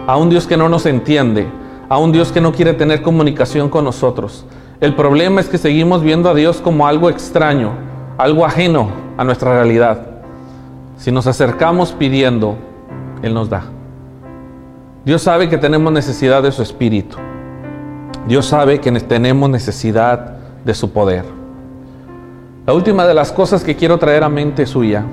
a 0.06 0.18
un 0.18 0.28
Dios 0.28 0.46
que 0.46 0.58
no 0.58 0.68
nos 0.68 0.84
entiende, 0.84 1.48
a 1.88 1.96
un 1.96 2.12
Dios 2.12 2.30
que 2.30 2.42
no 2.42 2.52
quiere 2.52 2.74
tener 2.74 3.00
comunicación 3.00 3.70
con 3.70 3.86
nosotros. 3.86 4.44
El 4.82 4.94
problema 4.94 5.40
es 5.40 5.48
que 5.48 5.56
seguimos 5.56 6.02
viendo 6.02 6.28
a 6.28 6.34
Dios 6.34 6.60
como 6.60 6.86
algo 6.86 7.08
extraño, 7.08 7.70
algo 8.18 8.44
ajeno 8.44 8.90
a 9.16 9.24
nuestra 9.24 9.54
realidad. 9.54 10.08
Si 10.98 11.10
nos 11.10 11.26
acercamos 11.26 11.92
pidiendo, 11.92 12.58
Él 13.22 13.32
nos 13.32 13.48
da. 13.48 13.62
Dios 15.06 15.22
sabe 15.22 15.48
que 15.48 15.56
tenemos 15.56 15.90
necesidad 15.90 16.42
de 16.42 16.52
su 16.52 16.60
Espíritu. 16.60 17.16
Dios 18.26 18.47
sabe 18.47 18.80
que 18.80 18.90
tenemos 18.92 19.49
necesidad 19.49 20.37
de 20.64 20.75
su 20.75 20.92
poder. 20.92 21.25
La 22.66 22.73
última 22.73 23.06
de 23.06 23.14
las 23.14 23.30
cosas 23.30 23.62
que 23.62 23.76
quiero 23.76 23.99
traer 23.99 24.25
a 24.25 24.28
mente 24.28 24.66
suya 24.66 25.04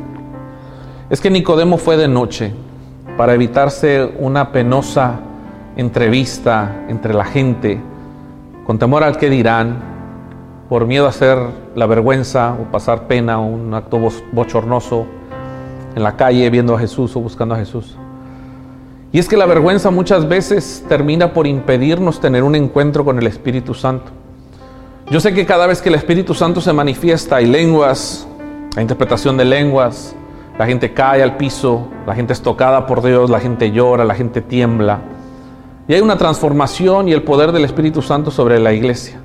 es 1.12 1.22
que 1.22 1.30
Nicodemo 1.30 1.78
fue 1.78 1.96
de 1.96 2.08
noche 2.08 2.54
para 3.16 3.36
evitarse 3.36 4.12
una 4.18 4.52
penosa 4.52 5.20
entrevista 5.76 6.86
entre 6.90 7.14
la 7.14 7.26
gente, 7.26 7.80
con 8.66 8.80
temor 8.80 9.04
al 9.04 9.18
que 9.18 9.30
dirán, 9.30 9.78
por 10.68 10.88
miedo 10.88 11.06
a 11.06 11.10
hacer 11.10 11.38
la 11.76 11.86
vergüenza 11.86 12.56
o 12.60 12.72
pasar 12.72 13.06
pena 13.06 13.40
o 13.40 13.46
un 13.46 13.76
acto 13.76 14.00
bochornoso 14.32 15.06
en 15.94 16.02
la 16.02 16.16
calle 16.16 16.50
viendo 16.50 16.76
a 16.76 16.80
Jesús 16.80 17.16
o 17.16 17.20
buscando 17.20 17.54
a 17.54 17.60
Jesús. 17.60 17.96
Y 19.14 19.20
es 19.20 19.28
que 19.30 19.38
la 19.38 19.46
vergüenza 19.46 19.92
muchas 19.92 20.28
veces 20.28 20.84
termina 20.90 21.34
por 21.34 21.46
impedirnos 21.46 22.20
tener 22.20 22.42
un 22.44 22.56
encuentro 22.56 23.06
con 23.06 23.20
el 23.20 23.28
Espíritu 23.28 23.76
Santo. 23.76 24.12
Yo 25.12 25.20
sé 25.20 25.36
que 25.36 25.46
cada 25.46 25.68
vez 25.68 25.84
que 25.84 25.90
el 25.90 25.96
Espíritu 25.96 26.34
Santo 26.34 26.62
se 26.62 26.74
manifiesta 26.74 27.36
hay 27.36 27.46
lenguas, 27.46 28.28
la 28.76 28.82
interpretación 28.82 29.38
de 29.38 29.46
lenguas, 29.46 30.16
la 30.58 30.66
gente 30.66 30.94
cae 30.94 31.22
al 31.22 31.38
piso, 31.38 31.90
la 32.08 32.16
gente 32.16 32.34
es 32.34 32.42
tocada 32.42 32.88
por 32.88 33.04
Dios, 33.04 33.30
la 33.30 33.40
gente 33.40 33.72
llora, 33.72 34.04
la 34.04 34.16
gente 34.16 34.42
tiembla. 34.42 35.02
Y 35.88 35.94
hay 35.94 36.02
una 36.02 36.18
transformación 36.18 37.08
y 37.08 37.14
el 37.14 37.22
poder 37.22 37.52
del 37.52 37.66
Espíritu 37.66 38.02
Santo 38.02 38.32
sobre 38.32 38.60
la 38.60 38.74
iglesia. 38.74 39.20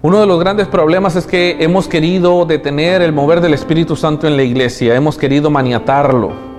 Uno 0.00 0.18
de 0.18 0.26
los 0.26 0.40
grandes 0.40 0.66
problemas 0.66 1.14
es 1.14 1.26
que 1.26 1.58
hemos 1.60 1.88
querido 1.88 2.46
detener 2.46 3.02
el 3.02 3.12
mover 3.12 3.42
del 3.42 3.52
Espíritu 3.52 3.96
Santo 3.96 4.26
en 4.26 4.38
la 4.38 4.44
iglesia, 4.44 4.94
hemos 4.94 5.18
querido 5.18 5.50
maniatarlo, 5.50 6.53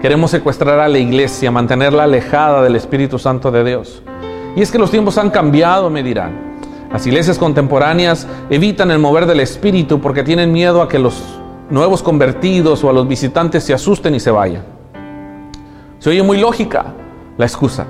queremos 0.00 0.30
secuestrar 0.30 0.78
a 0.78 0.88
la 0.88 0.98
iglesia, 0.98 1.50
mantenerla 1.50 2.04
alejada 2.04 2.62
del 2.62 2.76
Espíritu 2.76 3.18
Santo 3.18 3.50
de 3.50 3.64
Dios. 3.64 4.02
Y 4.56 4.62
es 4.62 4.70
que 4.70 4.78
los 4.78 4.90
tiempos 4.90 5.18
han 5.18 5.30
cambiado, 5.30 5.90
me 5.90 6.02
dirán. 6.02 6.58
Las 6.92 7.06
iglesias 7.06 7.38
contemporáneas 7.38 8.26
evitan 8.48 8.90
el 8.90 8.98
mover 8.98 9.26
del 9.26 9.40
Espíritu 9.40 10.00
porque 10.00 10.22
tienen 10.22 10.52
miedo 10.52 10.80
a 10.82 10.88
que 10.88 10.98
los 10.98 11.22
nuevos 11.68 12.02
convertidos 12.02 12.82
o 12.82 12.90
a 12.90 12.92
los 12.92 13.06
visitantes 13.06 13.64
se 13.64 13.74
asusten 13.74 14.14
y 14.14 14.20
se 14.20 14.30
vayan. 14.30 14.62
Se 15.98 16.10
oye 16.10 16.22
muy 16.22 16.38
lógica 16.38 16.94
la 17.36 17.44
excusa. 17.44 17.86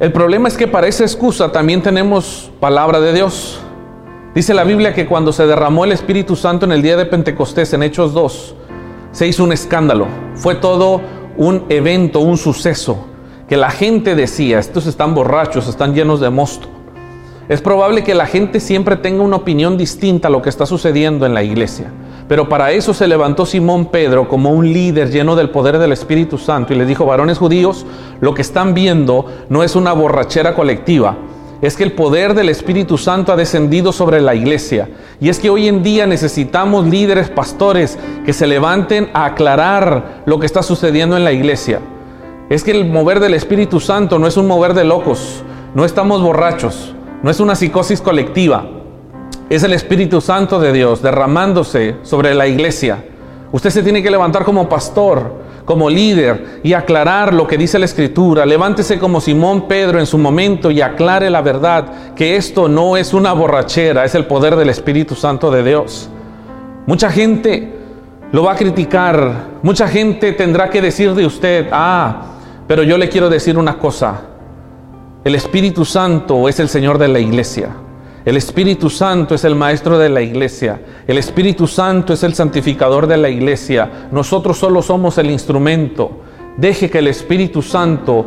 El 0.00 0.12
problema 0.12 0.48
es 0.48 0.56
que 0.56 0.66
para 0.66 0.88
esa 0.88 1.04
excusa 1.04 1.52
también 1.52 1.80
tenemos 1.80 2.50
palabra 2.58 3.00
de 3.00 3.12
Dios. 3.12 3.60
Dice 4.34 4.52
la 4.52 4.64
Biblia 4.64 4.92
que 4.92 5.06
cuando 5.06 5.32
se 5.32 5.46
derramó 5.46 5.84
el 5.84 5.92
Espíritu 5.92 6.34
Santo 6.34 6.66
en 6.66 6.72
el 6.72 6.82
día 6.82 6.96
de 6.96 7.06
Pentecostés, 7.06 7.72
en 7.72 7.84
Hechos 7.84 8.12
2, 8.12 8.56
se 9.12 9.28
hizo 9.28 9.44
un 9.44 9.52
escándalo. 9.52 10.08
Fue 10.34 10.56
todo 10.56 11.00
un 11.36 11.64
evento, 11.68 12.20
un 12.20 12.38
suceso, 12.38 13.06
que 13.48 13.56
la 13.56 13.70
gente 13.70 14.14
decía, 14.14 14.58
estos 14.58 14.86
están 14.86 15.14
borrachos, 15.14 15.68
están 15.68 15.94
llenos 15.94 16.20
de 16.20 16.30
mosto. 16.30 16.68
Es 17.48 17.60
probable 17.60 18.02
que 18.02 18.14
la 18.14 18.26
gente 18.26 18.58
siempre 18.58 18.96
tenga 18.96 19.22
una 19.22 19.36
opinión 19.36 19.76
distinta 19.76 20.28
a 20.28 20.30
lo 20.30 20.40
que 20.40 20.48
está 20.48 20.64
sucediendo 20.64 21.26
en 21.26 21.34
la 21.34 21.42
iglesia. 21.42 21.92
Pero 22.26 22.48
para 22.48 22.72
eso 22.72 22.94
se 22.94 23.06
levantó 23.06 23.44
Simón 23.44 23.86
Pedro 23.86 24.28
como 24.28 24.50
un 24.50 24.72
líder 24.72 25.10
lleno 25.10 25.36
del 25.36 25.50
poder 25.50 25.78
del 25.78 25.92
Espíritu 25.92 26.38
Santo 26.38 26.72
y 26.72 26.76
les 26.76 26.88
dijo, 26.88 27.04
varones 27.04 27.36
judíos, 27.36 27.84
lo 28.20 28.32
que 28.32 28.40
están 28.40 28.72
viendo 28.72 29.26
no 29.50 29.62
es 29.62 29.76
una 29.76 29.92
borrachera 29.92 30.54
colectiva, 30.54 31.18
es 31.62 31.76
que 31.76 31.84
el 31.84 31.92
poder 31.92 32.34
del 32.34 32.48
Espíritu 32.48 32.98
Santo 32.98 33.32
ha 33.32 33.36
descendido 33.36 33.92
sobre 33.92 34.20
la 34.20 34.34
iglesia. 34.34 34.88
Y 35.20 35.28
es 35.28 35.38
que 35.38 35.50
hoy 35.50 35.68
en 35.68 35.82
día 35.82 36.06
necesitamos 36.06 36.86
líderes, 36.86 37.30
pastores, 37.30 37.98
que 38.24 38.32
se 38.32 38.46
levanten 38.46 39.08
a 39.14 39.26
aclarar 39.26 40.22
lo 40.26 40.38
que 40.38 40.46
está 40.46 40.62
sucediendo 40.62 41.16
en 41.16 41.24
la 41.24 41.32
iglesia. 41.32 41.80
Es 42.50 42.62
que 42.64 42.72
el 42.72 42.84
mover 42.84 43.20
del 43.20 43.34
Espíritu 43.34 43.80
Santo 43.80 44.18
no 44.18 44.26
es 44.26 44.36
un 44.36 44.46
mover 44.46 44.74
de 44.74 44.84
locos, 44.84 45.42
no 45.74 45.84
estamos 45.84 46.22
borrachos, 46.22 46.94
no 47.22 47.30
es 47.30 47.40
una 47.40 47.54
psicosis 47.54 48.00
colectiva. 48.00 48.68
Es 49.48 49.62
el 49.62 49.72
Espíritu 49.72 50.20
Santo 50.20 50.58
de 50.60 50.72
Dios 50.72 51.02
derramándose 51.02 51.96
sobre 52.02 52.34
la 52.34 52.46
iglesia. 52.46 53.04
Usted 53.52 53.70
se 53.70 53.82
tiene 53.82 54.02
que 54.02 54.10
levantar 54.10 54.44
como 54.44 54.68
pastor, 54.68 55.43
como 55.64 55.88
líder 55.88 56.60
y 56.62 56.72
aclarar 56.74 57.32
lo 57.32 57.46
que 57.46 57.56
dice 57.56 57.78
la 57.78 57.86
Escritura. 57.86 58.44
Levántese 58.44 58.98
como 58.98 59.20
Simón 59.20 59.66
Pedro 59.66 59.98
en 59.98 60.06
su 60.06 60.18
momento 60.18 60.70
y 60.70 60.80
aclare 60.80 61.30
la 61.30 61.42
verdad, 61.42 62.14
que 62.14 62.36
esto 62.36 62.68
no 62.68 62.96
es 62.96 63.14
una 63.14 63.32
borrachera, 63.32 64.04
es 64.04 64.14
el 64.14 64.26
poder 64.26 64.56
del 64.56 64.68
Espíritu 64.68 65.14
Santo 65.14 65.50
de 65.50 65.62
Dios. 65.62 66.10
Mucha 66.86 67.10
gente 67.10 67.72
lo 68.32 68.42
va 68.42 68.52
a 68.52 68.56
criticar, 68.56 69.48
mucha 69.62 69.88
gente 69.88 70.32
tendrá 70.32 70.68
que 70.68 70.82
decir 70.82 71.14
de 71.14 71.24
usted, 71.24 71.68
ah, 71.72 72.22
pero 72.66 72.82
yo 72.82 72.98
le 72.98 73.08
quiero 73.08 73.30
decir 73.30 73.56
una 73.56 73.78
cosa, 73.78 74.22
el 75.24 75.34
Espíritu 75.34 75.84
Santo 75.84 76.48
es 76.48 76.60
el 76.60 76.68
Señor 76.68 76.98
de 76.98 77.08
la 77.08 77.18
iglesia. 77.20 77.70
El 78.24 78.38
Espíritu 78.38 78.88
Santo 78.88 79.34
es 79.34 79.44
el 79.44 79.54
maestro 79.54 79.98
de 79.98 80.08
la 80.08 80.22
iglesia. 80.22 80.80
El 81.06 81.18
Espíritu 81.18 81.66
Santo 81.66 82.14
es 82.14 82.22
el 82.22 82.34
santificador 82.34 83.06
de 83.06 83.18
la 83.18 83.28
iglesia. 83.28 84.08
Nosotros 84.10 84.56
solo 84.56 84.80
somos 84.80 85.18
el 85.18 85.30
instrumento. 85.30 86.10
Deje 86.56 86.88
que 86.88 87.00
el 87.00 87.08
Espíritu 87.08 87.60
Santo 87.60 88.24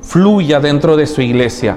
fluya 0.00 0.60
dentro 0.60 0.96
de 0.96 1.06
su 1.06 1.20
iglesia. 1.20 1.76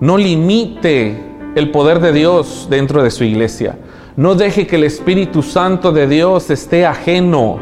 No 0.00 0.16
limite 0.16 1.14
el 1.54 1.70
poder 1.70 2.00
de 2.00 2.12
Dios 2.12 2.68
dentro 2.70 3.02
de 3.02 3.10
su 3.10 3.22
iglesia. 3.22 3.76
No 4.16 4.34
deje 4.34 4.66
que 4.66 4.76
el 4.76 4.84
Espíritu 4.84 5.42
Santo 5.42 5.92
de 5.92 6.06
Dios 6.06 6.48
esté 6.48 6.86
ajeno 6.86 7.58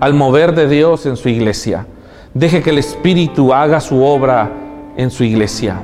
al 0.00 0.12
mover 0.12 0.54
de 0.54 0.68
Dios 0.68 1.06
en 1.06 1.16
su 1.16 1.30
iglesia. 1.30 1.86
Deje 2.34 2.62
que 2.62 2.70
el 2.70 2.78
Espíritu 2.78 3.54
haga 3.54 3.80
su 3.80 4.04
obra 4.04 4.52
en 4.98 5.10
su 5.10 5.24
iglesia. 5.24 5.80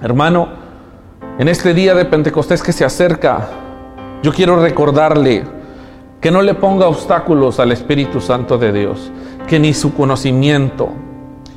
Hermano, 0.00 0.61
en 1.38 1.48
este 1.48 1.72
día 1.72 1.94
de 1.94 2.04
Pentecostés 2.04 2.62
que 2.62 2.72
se 2.72 2.84
acerca, 2.84 3.48
yo 4.22 4.32
quiero 4.32 4.60
recordarle 4.60 5.44
que 6.20 6.30
no 6.30 6.42
le 6.42 6.54
ponga 6.54 6.86
obstáculos 6.86 7.58
al 7.58 7.72
Espíritu 7.72 8.20
Santo 8.20 8.58
de 8.58 8.72
Dios, 8.72 9.10
que 9.48 9.58
ni 9.58 9.74
su 9.74 9.94
conocimiento, 9.94 10.90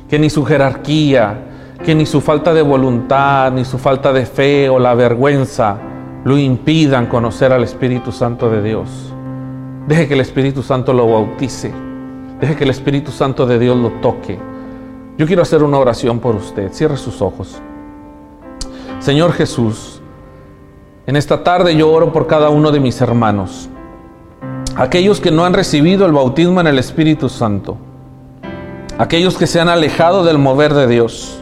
que 0.08 0.18
ni 0.18 0.30
su 0.30 0.44
jerarquía, 0.44 1.42
que 1.84 1.94
ni 1.94 2.06
su 2.06 2.20
falta 2.20 2.54
de 2.54 2.62
voluntad, 2.62 3.52
ni 3.52 3.64
su 3.64 3.78
falta 3.78 4.12
de 4.12 4.26
fe 4.26 4.68
o 4.68 4.78
la 4.78 4.94
vergüenza 4.94 5.76
lo 6.24 6.38
impidan 6.38 7.06
conocer 7.06 7.52
al 7.52 7.62
Espíritu 7.62 8.10
Santo 8.10 8.50
de 8.50 8.62
Dios. 8.62 9.12
Deje 9.86 10.08
que 10.08 10.14
el 10.14 10.20
Espíritu 10.20 10.62
Santo 10.62 10.92
lo 10.92 11.06
bautice. 11.08 11.72
Deje 12.40 12.56
que 12.56 12.64
el 12.64 12.70
Espíritu 12.70 13.12
Santo 13.12 13.46
de 13.46 13.58
Dios 13.60 13.76
lo 13.76 13.90
toque. 14.00 14.36
Yo 15.16 15.26
quiero 15.26 15.42
hacer 15.42 15.62
una 15.62 15.78
oración 15.78 16.18
por 16.18 16.34
usted. 16.34 16.72
Cierre 16.72 16.96
sus 16.96 17.22
ojos. 17.22 17.62
Señor 19.06 19.34
Jesús, 19.34 20.00
en 21.06 21.14
esta 21.14 21.44
tarde 21.44 21.76
yo 21.76 21.92
oro 21.92 22.12
por 22.12 22.26
cada 22.26 22.48
uno 22.48 22.72
de 22.72 22.80
mis 22.80 23.00
hermanos, 23.00 23.68
aquellos 24.74 25.20
que 25.20 25.30
no 25.30 25.44
han 25.44 25.54
recibido 25.54 26.06
el 26.06 26.10
bautismo 26.10 26.60
en 26.60 26.66
el 26.66 26.76
Espíritu 26.80 27.28
Santo, 27.28 27.76
aquellos 28.98 29.38
que 29.38 29.46
se 29.46 29.60
han 29.60 29.68
alejado 29.68 30.24
del 30.24 30.38
mover 30.38 30.74
de 30.74 30.88
Dios, 30.88 31.40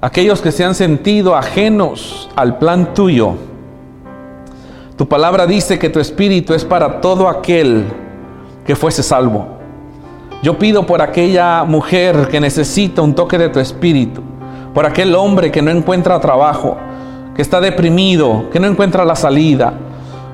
aquellos 0.00 0.40
que 0.40 0.50
se 0.50 0.64
han 0.64 0.74
sentido 0.74 1.36
ajenos 1.36 2.28
al 2.34 2.58
plan 2.58 2.94
tuyo. 2.94 3.34
Tu 4.96 5.06
palabra 5.06 5.46
dice 5.46 5.78
que 5.78 5.88
tu 5.88 6.00
espíritu 6.00 6.52
es 6.52 6.64
para 6.64 7.00
todo 7.00 7.28
aquel 7.28 7.84
que 8.66 8.74
fuese 8.74 9.04
salvo. 9.04 9.46
Yo 10.42 10.58
pido 10.58 10.84
por 10.84 11.00
aquella 11.00 11.62
mujer 11.62 12.26
que 12.26 12.40
necesita 12.40 13.02
un 13.02 13.14
toque 13.14 13.38
de 13.38 13.50
tu 13.50 13.60
espíritu 13.60 14.20
por 14.76 14.84
aquel 14.84 15.14
hombre 15.14 15.50
que 15.50 15.62
no 15.62 15.70
encuentra 15.70 16.20
trabajo, 16.20 16.76
que 17.34 17.40
está 17.40 17.62
deprimido, 17.62 18.50
que 18.52 18.60
no 18.60 18.66
encuentra 18.66 19.06
la 19.06 19.16
salida. 19.16 19.72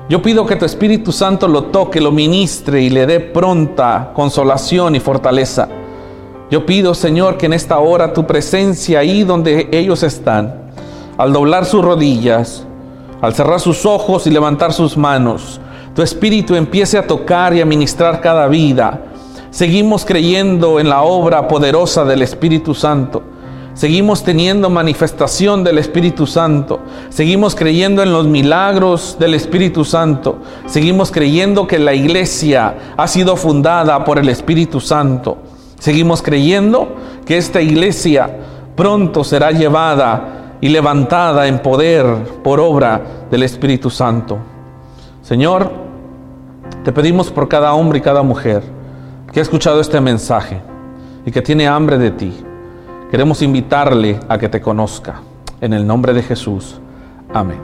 Yo 0.09 0.21
pido 0.21 0.45
que 0.45 0.57
tu 0.57 0.65
Espíritu 0.65 1.13
Santo 1.13 1.47
lo 1.47 1.67
toque, 1.67 2.01
lo 2.01 2.11
ministre 2.11 2.81
y 2.81 2.89
le 2.89 3.05
dé 3.05 3.21
pronta 3.21 4.11
consolación 4.13 4.97
y 4.97 4.99
fortaleza. 4.99 5.69
Yo 6.51 6.65
pido, 6.65 6.93
Señor, 6.93 7.37
que 7.37 7.45
en 7.45 7.53
esta 7.53 7.79
hora 7.79 8.11
tu 8.11 8.27
presencia 8.27 8.99
ahí 8.99 9.23
donde 9.23 9.69
ellos 9.71 10.03
están, 10.03 10.53
al 11.17 11.31
doblar 11.31 11.63
sus 11.63 11.81
rodillas, 11.81 12.67
al 13.21 13.33
cerrar 13.33 13.61
sus 13.61 13.85
ojos 13.85 14.27
y 14.27 14.29
levantar 14.29 14.73
sus 14.73 14.97
manos, 14.97 15.61
tu 15.95 16.01
espíritu 16.01 16.55
empiece 16.55 16.97
a 16.97 17.07
tocar 17.07 17.53
y 17.53 17.61
a 17.61 17.65
ministrar 17.65 18.19
cada 18.19 18.47
vida. 18.47 19.03
Seguimos 19.51 20.03
creyendo 20.03 20.81
en 20.81 20.89
la 20.89 21.03
obra 21.03 21.47
poderosa 21.47 22.03
del 22.03 22.23
Espíritu 22.23 22.73
Santo. 22.75 23.31
Seguimos 23.73 24.23
teniendo 24.23 24.69
manifestación 24.69 25.63
del 25.63 25.79
Espíritu 25.79 26.27
Santo. 26.27 26.79
Seguimos 27.09 27.55
creyendo 27.55 28.03
en 28.03 28.13
los 28.13 28.27
milagros 28.27 29.17
del 29.19 29.33
Espíritu 29.33 29.83
Santo. 29.83 30.37
Seguimos 30.67 31.11
creyendo 31.11 31.65
que 31.65 31.79
la 31.79 31.95
iglesia 31.95 32.75
ha 32.95 33.07
sido 33.07 33.35
fundada 33.35 34.05
por 34.05 34.19
el 34.19 34.29
Espíritu 34.29 34.79
Santo. 34.79 35.37
Seguimos 35.79 36.21
creyendo 36.21 36.95
que 37.25 37.37
esta 37.37 37.61
iglesia 37.61 38.29
pronto 38.75 39.23
será 39.23 39.51
llevada 39.51 40.57
y 40.61 40.69
levantada 40.69 41.47
en 41.47 41.59
poder 41.59 42.05
por 42.43 42.59
obra 42.59 43.01
del 43.31 43.41
Espíritu 43.41 43.89
Santo. 43.89 44.37
Señor, 45.23 45.71
te 46.83 46.91
pedimos 46.91 47.31
por 47.31 47.47
cada 47.47 47.73
hombre 47.73 47.97
y 47.97 48.01
cada 48.01 48.21
mujer 48.21 48.61
que 49.31 49.39
ha 49.39 49.43
escuchado 49.43 49.81
este 49.81 49.99
mensaje 49.99 50.61
y 51.25 51.31
que 51.31 51.41
tiene 51.41 51.67
hambre 51.67 51.97
de 51.97 52.11
ti. 52.11 52.33
Queremos 53.13 53.43
invitarle 53.43 54.19
a 54.27 54.39
que 54.39 54.49
te 54.49 54.59
conozca. 54.59 55.21
En 55.61 55.71
el 55.73 55.85
nombre 55.85 56.13
de 56.13 56.23
Jesús. 56.23 56.81
Amén. 57.31 57.59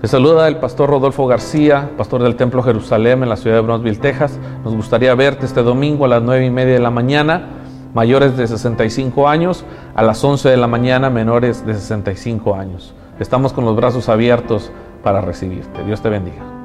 Te 0.00 0.08
saluda 0.08 0.48
el 0.48 0.56
pastor 0.56 0.90
Rodolfo 0.90 1.28
García, 1.28 1.92
pastor 1.96 2.24
del 2.24 2.34
Templo 2.34 2.60
Jerusalén 2.60 3.22
en 3.22 3.28
la 3.28 3.36
ciudad 3.36 3.54
de 3.54 3.62
Brownsville, 3.62 4.00
Texas. 4.00 4.40
Nos 4.64 4.74
gustaría 4.74 5.14
verte 5.14 5.46
este 5.46 5.62
domingo 5.62 6.04
a 6.04 6.08
las 6.08 6.22
nueve 6.24 6.46
y 6.46 6.50
media 6.50 6.72
de 6.72 6.80
la 6.80 6.90
mañana, 6.90 7.44
mayores 7.94 8.36
de 8.36 8.48
65 8.48 9.28
años, 9.28 9.64
a 9.94 10.02
las 10.02 10.24
11 10.24 10.48
de 10.48 10.56
la 10.56 10.66
mañana, 10.66 11.10
menores 11.10 11.64
de 11.64 11.74
65 11.74 12.56
años. 12.56 12.92
Estamos 13.20 13.52
con 13.52 13.64
los 13.64 13.76
brazos 13.76 14.08
abiertos 14.08 14.72
para 15.04 15.20
recibirte. 15.20 15.84
Dios 15.84 16.02
te 16.02 16.08
bendiga. 16.08 16.59